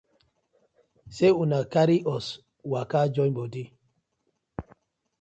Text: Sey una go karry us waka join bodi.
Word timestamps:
Sey 1.15 1.31
una 1.43 1.59
go 1.61 1.69
karry 1.73 1.97
us 2.15 2.27
waka 2.71 2.99
join 3.15 3.31
bodi. 3.37 3.63